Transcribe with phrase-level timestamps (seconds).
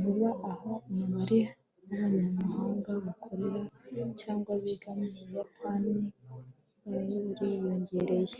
[0.00, 1.40] Vuba aha umubare
[1.88, 3.48] wabanyamahanga bakora
[4.20, 5.92] cyangwa biga mu Buyapani
[6.88, 8.36] wariyongereye